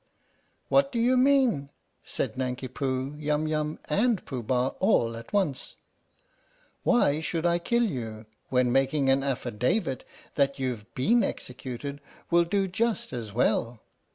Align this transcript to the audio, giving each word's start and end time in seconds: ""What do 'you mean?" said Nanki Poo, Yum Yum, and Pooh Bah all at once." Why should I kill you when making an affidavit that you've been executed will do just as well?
""What 0.67 0.91
do 0.91 0.97
'you 0.99 1.15
mean?" 1.15 1.69
said 2.03 2.35
Nanki 2.35 2.67
Poo, 2.67 3.13
Yum 3.19 3.45
Yum, 3.45 3.77
and 3.85 4.25
Pooh 4.25 4.41
Bah 4.41 4.69
all 4.79 5.15
at 5.15 5.31
once." 5.31 5.75
Why 6.83 7.19
should 7.19 7.45
I 7.45 7.59
kill 7.59 7.83
you 7.83 8.25
when 8.49 8.71
making 8.71 9.11
an 9.11 9.21
affidavit 9.21 10.03
that 10.33 10.57
you've 10.57 10.91
been 10.95 11.21
executed 11.23 12.01
will 12.31 12.45
do 12.45 12.67
just 12.67 13.13
as 13.13 13.31
well? 13.31 13.79